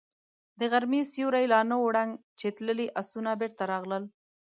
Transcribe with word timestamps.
د 0.59 0.61
غرمې 0.71 1.01
سيوری 1.11 1.45
لا 1.53 1.59
نه 1.69 1.75
و 1.79 1.85
ړنګ 1.95 2.11
چې 2.39 2.47
تللي 2.57 2.87
آسونه 2.99 3.31
بېرته 3.41 3.63
راغلل. 3.71 4.03